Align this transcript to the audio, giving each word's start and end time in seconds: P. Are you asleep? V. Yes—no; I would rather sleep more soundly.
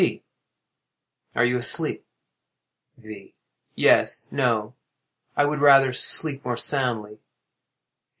P. 0.01 0.23
Are 1.35 1.45
you 1.45 1.57
asleep? 1.57 2.07
V. 2.97 3.35
Yes—no; 3.75 4.73
I 5.37 5.45
would 5.45 5.59
rather 5.61 5.93
sleep 5.93 6.43
more 6.43 6.57
soundly. 6.57 7.19